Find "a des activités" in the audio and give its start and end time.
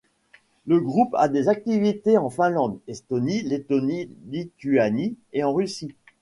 1.13-2.17